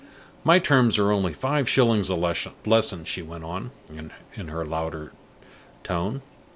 [0.43, 3.69] My terms are only five shillings a lesson," she went on,
[4.33, 5.11] in her louder
[5.83, 6.23] tone.